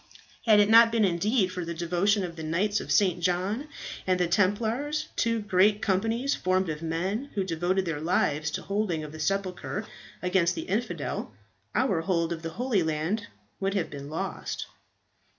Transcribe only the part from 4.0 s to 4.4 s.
and of the